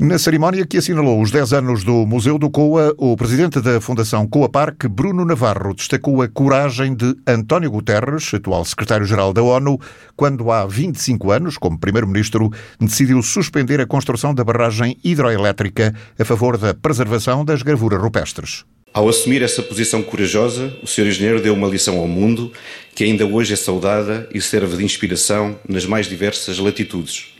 [0.00, 4.28] Na cerimónia que assinalou os 10 anos do Museu do Coa, o presidente da Fundação
[4.28, 9.76] Coa Parque, Bruno Navarro, destacou a coragem de António Guterres, atual secretário-geral da ONU,
[10.14, 12.48] quando há 25 anos, como primeiro-ministro,
[12.80, 18.64] decidiu suspender a construção da barragem hidroelétrica a favor da preservação das gravuras rupestres.
[18.94, 21.08] Ao assumir essa posição corajosa, o Sr.
[21.08, 22.52] Engenheiro deu uma lição ao mundo
[22.94, 27.34] que ainda hoje é saudada e serve de inspiração nas mais diversas latitudes.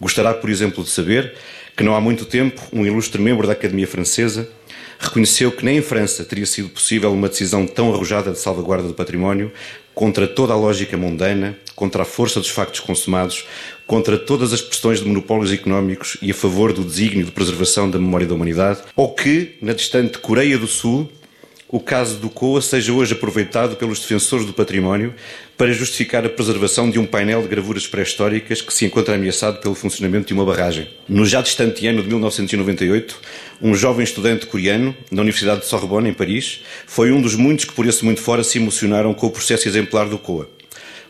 [0.00, 1.34] Gostará, por exemplo, de saber
[1.76, 4.48] que não há muito tempo um ilustre membro da Academia Francesa
[4.98, 8.94] reconheceu que nem em França teria sido possível uma decisão tão arrojada de salvaguarda do
[8.94, 9.52] património
[9.94, 13.46] contra toda a lógica mundana, contra a força dos factos consumados,
[13.86, 17.98] contra todas as pressões de monopólios económicos e a favor do desígnio de preservação da
[17.98, 21.08] memória da humanidade, ou que, na distante Coreia do Sul,
[21.68, 25.14] o caso do COA seja hoje aproveitado pelos defensores do património
[25.56, 29.74] para justificar a preservação de um painel de gravuras pré-históricas que se encontra ameaçado pelo
[29.74, 30.88] funcionamento de uma barragem.
[31.08, 33.20] No já distante ano de 1998,
[33.62, 37.72] um jovem estudante coreano, na Universidade de Sorbonne, em Paris, foi um dos muitos que
[37.72, 40.48] por esse muito fora se emocionaram com o processo exemplar do COA.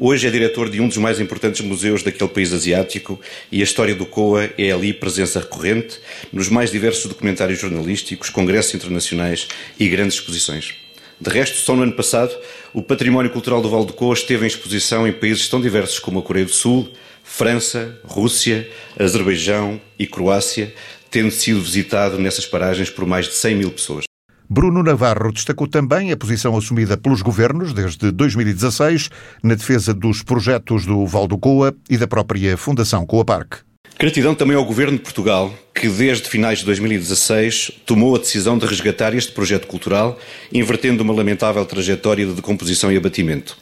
[0.00, 3.96] Hoje é diretor de um dos mais importantes museus daquele país asiático e a história
[3.96, 5.98] do COA é ali presença recorrente
[6.32, 10.72] nos mais diversos documentários jornalísticos, congressos internacionais e grandes exposições.
[11.20, 12.32] De resto, só no ano passado,
[12.72, 16.20] o património cultural do Val do Coa esteve em exposição em países tão diversos como
[16.20, 16.88] a Coreia do Sul,
[17.24, 20.72] França, Rússia, Azerbaijão e Croácia,
[21.10, 24.07] tendo sido visitado nessas paragens por mais de 100 mil pessoas.
[24.50, 29.10] Bruno Navarro destacou também a posição assumida pelos governos desde 2016
[29.42, 33.58] na defesa dos projetos do Val do Coa e da própria Fundação Coa Parque.
[33.98, 38.64] Gratidão também ao Governo de Portugal, que desde finais de 2016 tomou a decisão de
[38.64, 40.18] resgatar este projeto cultural,
[40.50, 43.58] invertendo uma lamentável trajetória de decomposição e abatimento.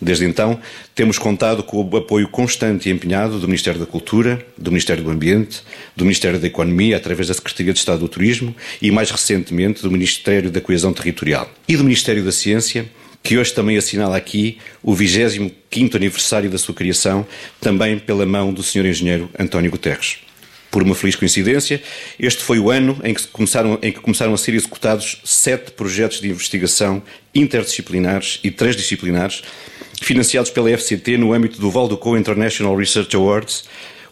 [0.00, 0.60] Desde então,
[0.94, 5.10] temos contado com o apoio constante e empenhado do Ministério da Cultura, do Ministério do
[5.10, 5.62] Ambiente,
[5.96, 9.90] do Ministério da Economia, através da Secretaria de Estado do Turismo e, mais recentemente, do
[9.90, 12.86] Ministério da Coesão Territorial e do Ministério da Ciência,
[13.22, 17.26] que hoje também assinala aqui o 25º aniversário da sua criação,
[17.60, 18.86] também pela mão do Sr.
[18.86, 20.25] Engenheiro António Guterres.
[20.76, 21.82] Por uma feliz coincidência,
[22.20, 26.20] este foi o ano em que, começaram, em que começaram a ser executados sete projetos
[26.20, 27.02] de investigação
[27.34, 29.42] interdisciplinares e transdisciplinares
[30.02, 33.64] financiados pela FCT no âmbito do Valdoco International Research Awards,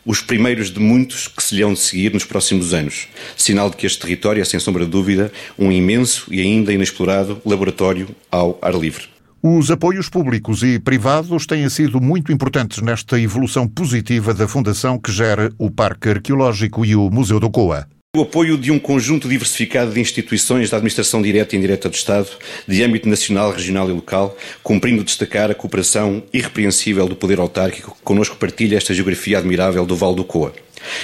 [0.06, 3.08] os primeiros de muitos que se lhe hão de seguir nos próximos anos.
[3.36, 7.42] Sinal de que este território é, sem sombra de dúvida, um imenso e ainda inexplorado
[7.44, 9.13] laboratório ao ar livre.
[9.46, 15.12] Os apoios públicos e privados têm sido muito importantes nesta evolução positiva da fundação que
[15.12, 17.86] gera o Parque Arqueológico e o Museu do Coa.
[18.16, 22.26] O apoio de um conjunto diversificado de instituições da administração direta e indireta do Estado,
[22.66, 28.02] de âmbito nacional, regional e local, cumprindo destacar a cooperação irrepreensível do poder autárquico que
[28.02, 30.54] connosco partilha esta geografia admirável do Val do Coa.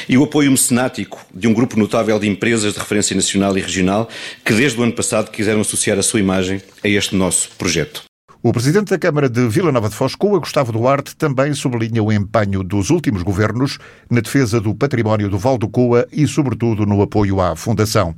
[0.09, 4.09] E o apoio mecenático de um grupo notável de empresas de referência nacional e regional
[4.43, 8.09] que desde o ano passado quiseram associar a sua imagem a este nosso projeto.
[8.43, 12.11] O presidente da Câmara de Vila Nova de Foz, Coa, Gustavo Duarte, também sublinha o
[12.11, 13.79] empenho dos últimos governos
[14.11, 18.15] na defesa do património do Val do Coa e, sobretudo, no apoio à Fundação.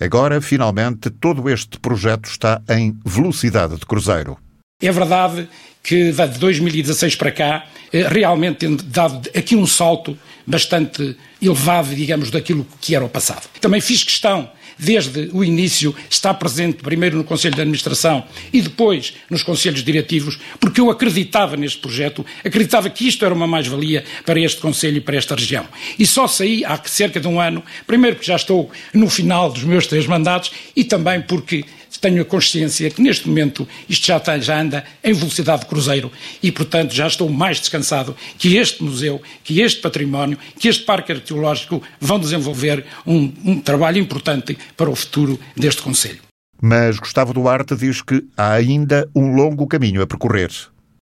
[0.00, 4.38] Agora, finalmente, todo este projeto está em velocidade de cruzeiro.
[4.80, 5.46] É verdade
[5.82, 12.30] que de 2016 para cá, eh, realmente tem dado aqui um salto bastante elevado, digamos,
[12.30, 13.46] daquilo que era o passado.
[13.60, 19.14] Também fiz questão desde o início, está presente primeiro no Conselho de Administração e depois
[19.30, 24.40] nos Conselhos Diretivos, porque eu acreditava neste projeto, acreditava que isto era uma mais-valia para
[24.40, 25.66] este Conselho e para esta região.
[25.98, 29.64] E só saí há cerca de um ano, primeiro porque já estou no final dos
[29.64, 31.64] meus três mandatos e também porque
[32.00, 36.10] tenho a consciência que neste momento isto já, está, já anda em velocidade de cruzeiro
[36.42, 41.12] e, portanto, já estou mais descansado que este museu, que este património, que este parque
[41.12, 46.20] arqueológico vão desenvolver um, um trabalho importante para o futuro deste Conselho.
[46.60, 50.50] Mas Gustavo Duarte diz que há ainda um longo caminho a percorrer.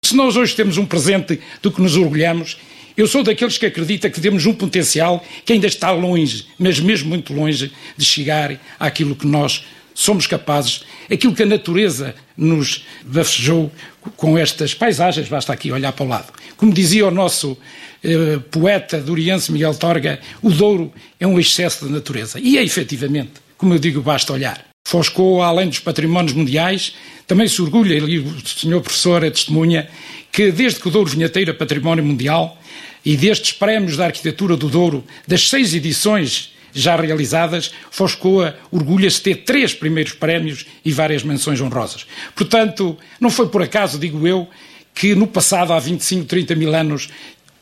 [0.05, 2.59] Se nós hoje temos um presente do que nos orgulhamos,
[2.97, 7.09] eu sou daqueles que acredita que temos um potencial que ainda está longe, mas mesmo
[7.09, 13.71] muito longe, de chegar àquilo que nós somos capazes, aquilo que a natureza nos bafejou
[14.17, 16.33] com estas paisagens, basta aqui olhar para o lado.
[16.57, 17.57] Como dizia o nosso
[18.03, 22.41] eh, poeta duriense Miguel Torga, o Douro é um excesso de natureza.
[22.41, 24.65] E é efetivamente, como eu digo, basta olhar.
[24.85, 26.95] Foscou, além dos patrimónios mundiais,
[27.27, 29.89] também se orgulha, e o senhor professor é testemunha,
[30.33, 32.59] que desde que o Douro Vinheteiro é património mundial,
[33.05, 39.23] e destes prémios da arquitetura do Douro, das seis edições já realizadas, Foscoa orgulha-se de
[39.23, 42.07] ter três primeiros prémios e várias menções honrosas.
[42.35, 44.49] Portanto, não foi por acaso, digo eu,
[44.95, 47.09] que no passado, há 25, 30 mil anos,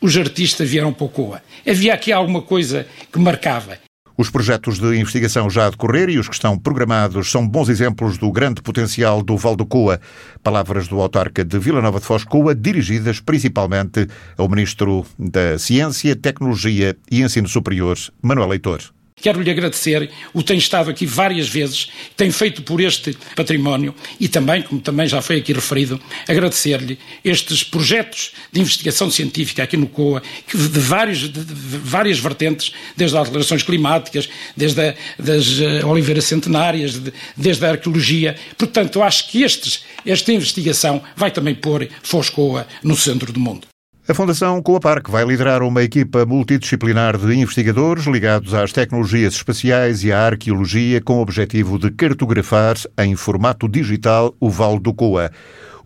[0.01, 1.43] os artistas vieram para o Coa.
[1.67, 3.79] Havia aqui alguma coisa que marcava.
[4.21, 8.19] Os projetos de investigação já a decorrer e os que estão programados são bons exemplos
[8.19, 9.99] do grande potencial do Val do Coa.
[10.43, 14.07] Palavras do autarca de Vila Nova de Foz Coa, dirigidas principalmente
[14.37, 18.83] ao Ministro da Ciência, Tecnologia e Ensino Superior, Manuel Leitor.
[19.21, 24.63] Quero-lhe agradecer, o tem estado aqui várias vezes, tem feito por este património e também,
[24.63, 30.23] como também já foi aqui referido, agradecer-lhe estes projetos de investigação científica aqui no COA,
[30.47, 34.95] que de, vários, de, de várias vertentes, desde as alterações climáticas, desde a,
[35.61, 38.37] uh, oliveiras centenárias, de, desde a arqueologia.
[38.57, 43.67] Portanto, acho que estes, esta investigação vai também pôr Foscoa no centro do mundo.
[44.11, 50.11] A Fundação Coaparc vai liderar uma equipa multidisciplinar de investigadores ligados às tecnologias espaciais e
[50.11, 55.31] à arqueologia com o objetivo de cartografar em formato digital o Vale do Coa.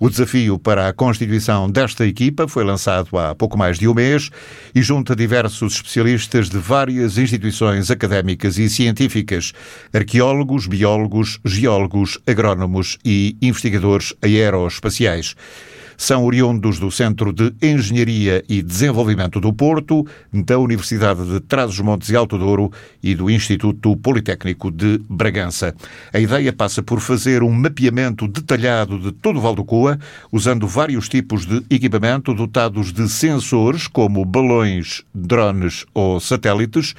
[0.01, 4.31] O desafio para a constituição desta equipa foi lançado há pouco mais de um mês
[4.75, 9.53] e junta diversos especialistas de várias instituições académicas e científicas,
[9.93, 15.37] arqueólogos, biólogos, geólogos, agrónomos e investigadores aeroespaciais
[15.97, 22.17] são oriundos do Centro de Engenharia e Desenvolvimento do Porto, da Universidade de Trás-os-Montes e
[22.17, 22.71] Alto Douro
[23.03, 25.75] e do Instituto Politécnico de Bragança.
[26.13, 29.99] A ideia passa por fazer um mapeamento detalhado de todo o Val do Coa,
[30.31, 36.95] usando vários tipos de equipamento dotados de sensores, como balões, drones ou satélites,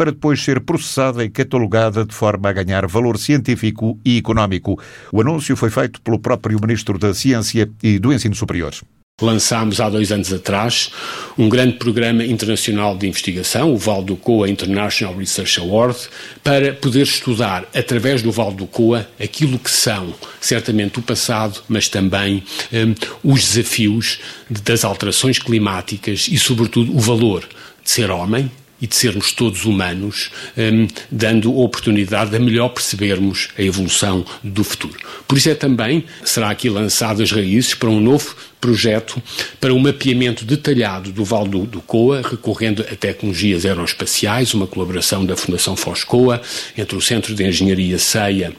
[0.00, 4.80] para depois ser processada e catalogada de forma a ganhar valor científico e económico.
[5.12, 8.72] O anúncio foi feito pelo próprio Ministro da Ciência e do Ensino Superior.
[9.20, 10.90] Lançámos há dois anos atrás
[11.36, 15.98] um grande programa internacional de investigação, o Val do Coa International Research Award,
[16.42, 21.90] para poder estudar, através do Val do Coa, aquilo que são, certamente, o passado, mas
[21.90, 22.42] também
[22.72, 24.18] um, os desafios
[24.48, 27.46] das alterações climáticas e, sobretudo, o valor
[27.84, 28.50] de ser homem,
[28.80, 34.64] e de sermos todos humanos, um, dando a oportunidade de melhor percebermos a evolução do
[34.64, 34.98] futuro.
[35.28, 39.20] Por isso é também, será aqui lançado as raízes para um novo projeto
[39.58, 45.24] para um mapeamento detalhado do Val do, do Coa, recorrendo a tecnologias aeroespaciais, uma colaboração
[45.24, 46.40] da Fundação Foscoa
[46.76, 48.52] entre o Centro de Engenharia CEIA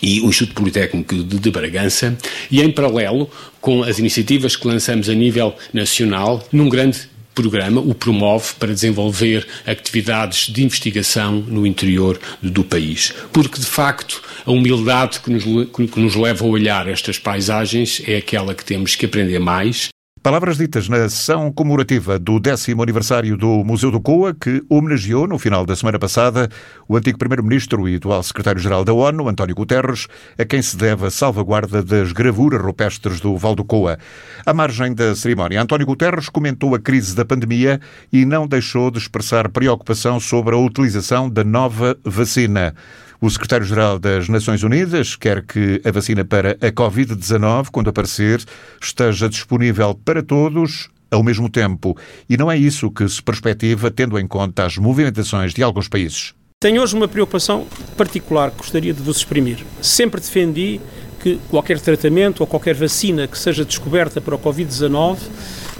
[0.00, 2.16] e o Instituto Politécnico de, de, Bragança,
[2.50, 3.30] e em paralelo
[3.60, 9.46] com as iniciativas que lançamos a nível nacional, num grande programa o promove para desenvolver
[9.66, 13.12] atividades de investigação no interior do país.
[13.32, 18.16] Porque, de facto, a humildade que nos, que nos leva a olhar estas paisagens é
[18.16, 19.88] aquela que temos que aprender mais
[20.22, 25.36] Palavras ditas na sessão comemorativa do décimo aniversário do Museu do Coa, que homenageou, no
[25.36, 26.48] final da semana passada,
[26.86, 30.06] o antigo Primeiro-Ministro e atual Secretário-Geral da ONU, António Guterres,
[30.38, 33.98] a quem se deve a salvaguarda das gravuras rupestres do Val do Coa.
[34.46, 37.80] À margem da cerimónia, António Guterres comentou a crise da pandemia
[38.12, 42.76] e não deixou de expressar preocupação sobre a utilização da nova vacina.
[43.22, 48.42] O secretário-geral das Nações Unidas quer que a vacina para a Covid-19, quando aparecer,
[48.82, 51.96] esteja disponível para todos ao mesmo tempo.
[52.28, 56.34] E não é isso que se perspectiva, tendo em conta as movimentações de alguns países.
[56.58, 57.64] Tenho hoje uma preocupação
[57.96, 59.58] particular que gostaria de vos exprimir.
[59.80, 60.80] Sempre defendi
[61.20, 65.18] que qualquer tratamento ou qualquer vacina que seja descoberta para o Covid-19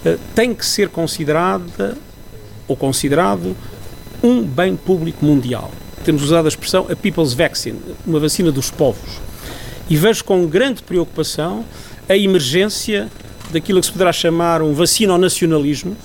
[0.05, 1.99] eh, tem que ser considerada
[2.69, 3.57] ou considerado
[4.23, 9.21] um bem público mundial temos usado a expressão a people's vaccine, uma vacina dos povos.
[9.89, 11.65] E vejo com grande preocupação
[12.09, 13.11] a emergência
[13.51, 15.97] daquilo que se poderá chamar um vacina ao nacionalismo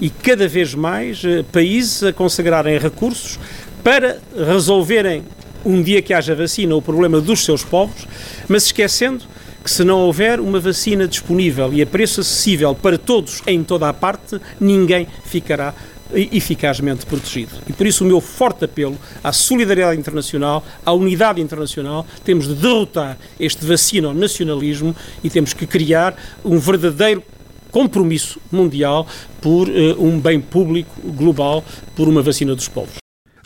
[0.00, 3.38] e cada vez mais eh, países a consagrarem recursos
[3.82, 5.22] para resolverem
[5.64, 8.06] um dia que haja vacina o problema dos seus povos,
[8.48, 9.24] mas esquecendo
[9.62, 13.88] que se não houver uma vacina disponível e a preço acessível para todos em toda
[13.88, 15.74] a parte, ninguém ficará
[16.12, 17.52] eficazmente protegido.
[17.68, 22.54] E por isso o meu forte apelo à solidariedade internacional, à unidade internacional, temos de
[22.54, 27.22] derrotar este vacino nacionalismo e temos que criar um verdadeiro
[27.70, 29.06] compromisso mundial
[29.40, 32.96] por uh, um bem público global, por uma vacina dos povos.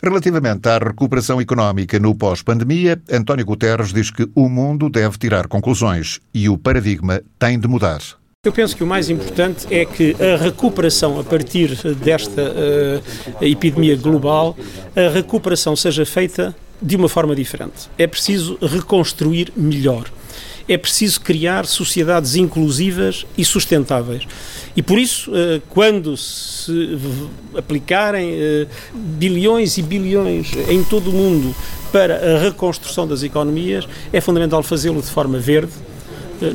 [0.03, 6.19] Relativamente à recuperação económica no pós-pandemia, António Guterres diz que o mundo deve tirar conclusões
[6.33, 8.20] e o paradigma tem de mudar.
[8.43, 13.95] Eu penso que o mais importante é que a recuperação a partir desta uh, epidemia
[13.95, 14.57] global,
[14.95, 17.87] a recuperação seja feita de uma forma diferente.
[17.99, 20.11] É preciso reconstruir melhor.
[20.67, 24.27] É preciso criar sociedades inclusivas e sustentáveis.
[24.75, 26.97] E por isso, uh, quando se
[27.55, 31.55] aplicarem uh, bilhões e bilhões em todo o mundo
[31.91, 35.73] para a reconstrução das economias, é fundamental fazê-lo de forma verde,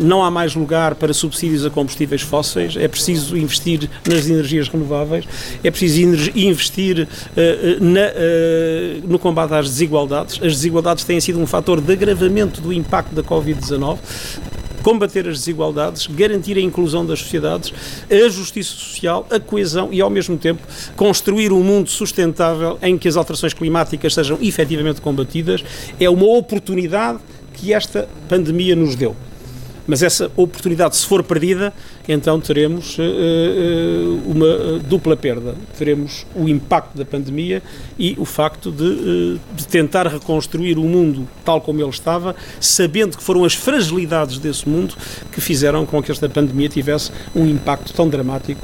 [0.01, 5.25] não há mais lugar para subsídios a combustíveis fósseis, é preciso investir nas energias renováveis,
[5.63, 7.09] é preciso investir
[7.81, 10.35] na, no combate às desigualdades.
[10.37, 13.99] As desigualdades têm sido um fator de agravamento do impacto da Covid-19
[14.87, 17.75] combater as desigualdades, garantir a inclusão das sociedades,
[18.09, 20.63] a justiça social, a coesão e, ao mesmo tempo,
[20.95, 25.65] construir um mundo sustentável em que as alterações climáticas sejam efetivamente combatidas,
[25.99, 27.19] é uma oportunidade
[27.55, 29.17] que esta pandemia nos deu.
[29.87, 31.73] Mas essa oportunidade, se for perdida,
[32.09, 33.03] então teremos uh,
[34.27, 35.55] uma dupla perda.
[35.79, 37.63] Teremos o impacto da pandemia
[37.99, 43.23] e o facto de, de, tentar reconstruir o mundo tal como ele estava, sabendo que
[43.23, 44.95] foram as fragilidades desse mundo
[45.33, 48.61] que fizeram com que esta pandemia tivesse um impacto tão dramático,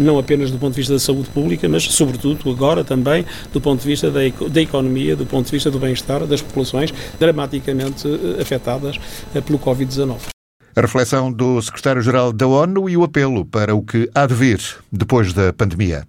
[0.00, 3.80] não apenas do ponto de vista da saúde pública, mas sobretudo agora também do ponto
[3.80, 8.06] de vista da, da economia, do ponto de vista do bem-estar das populações dramaticamente
[8.40, 8.98] afetadas
[9.44, 10.33] pelo Covid-19.
[10.76, 14.60] A reflexão do secretário-geral da ONU e o apelo para o que há de vir
[14.90, 16.04] depois da pandemia.